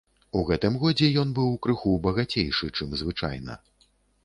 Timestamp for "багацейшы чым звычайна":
2.09-3.61